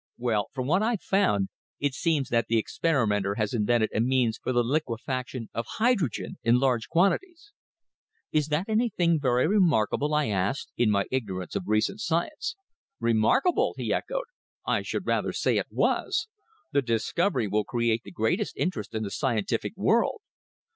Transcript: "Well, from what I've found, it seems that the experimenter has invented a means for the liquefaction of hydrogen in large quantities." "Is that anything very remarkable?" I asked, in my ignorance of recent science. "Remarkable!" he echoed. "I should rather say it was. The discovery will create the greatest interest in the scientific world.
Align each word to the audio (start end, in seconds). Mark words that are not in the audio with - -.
"Well, 0.17 0.47
from 0.55 0.65
what 0.65 0.81
I've 0.81 1.03
found, 1.03 1.49
it 1.79 1.93
seems 1.93 2.29
that 2.29 2.47
the 2.47 2.57
experimenter 2.57 3.35
has 3.35 3.53
invented 3.53 3.91
a 3.93 3.99
means 4.01 4.39
for 4.41 4.51
the 4.51 4.63
liquefaction 4.63 5.49
of 5.53 5.67
hydrogen 5.77 6.39
in 6.41 6.57
large 6.59 6.89
quantities." 6.89 7.53
"Is 8.31 8.47
that 8.47 8.67
anything 8.67 9.19
very 9.19 9.47
remarkable?" 9.47 10.15
I 10.15 10.29
asked, 10.29 10.71
in 10.75 10.89
my 10.89 11.05
ignorance 11.11 11.55
of 11.55 11.67
recent 11.67 11.99
science. 12.01 12.55
"Remarkable!" 12.99 13.75
he 13.77 13.93
echoed. 13.93 14.25
"I 14.65 14.81
should 14.81 15.05
rather 15.05 15.33
say 15.33 15.57
it 15.59 15.67
was. 15.69 16.27
The 16.71 16.81
discovery 16.81 17.47
will 17.47 17.63
create 17.63 18.01
the 18.03 18.09
greatest 18.09 18.57
interest 18.57 18.95
in 18.95 19.03
the 19.03 19.11
scientific 19.11 19.77
world. 19.77 20.21